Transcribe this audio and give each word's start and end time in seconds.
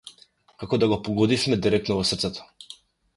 Како 0.61 0.79
да 0.83 0.87
го 0.93 0.97
погодивме 1.09 1.59
директно 1.67 1.99
во 1.99 2.07
срцето. 2.13 2.49